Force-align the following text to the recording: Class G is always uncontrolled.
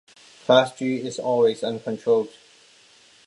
Class 0.47 0.75
G 0.79 0.95
is 0.97 1.19
always 1.19 1.63
uncontrolled. 1.63 2.29